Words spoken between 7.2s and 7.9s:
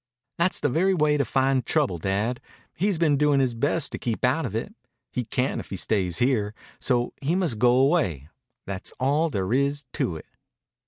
he must go